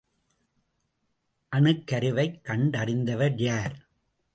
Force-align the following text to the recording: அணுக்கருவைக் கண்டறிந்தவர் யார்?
அணுக்கருவைக் 1.51 2.41
கண்டறிந்தவர் 2.41 3.37
யார்? 3.37 3.75